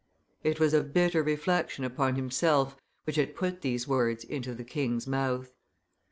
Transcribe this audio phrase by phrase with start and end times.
[0.43, 5.05] It was a bitter reflection upon himself which had put these words into the king's
[5.05, 5.53] mouth.